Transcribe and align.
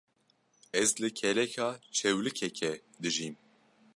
Ez 0.81 0.89
li 1.01 1.09
kêleka 1.19 1.69
çewlikekê 1.97 2.73
dijîm. 3.01 3.35